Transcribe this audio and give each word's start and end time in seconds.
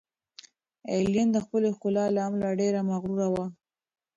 ایلین 0.91 1.27
د 1.31 1.37
خپلې 1.45 1.67
ښکلا 1.75 2.05
له 2.15 2.21
امله 2.27 2.49
ډېره 2.59 2.79
مغروره 2.89 3.27
وه. 3.33 3.45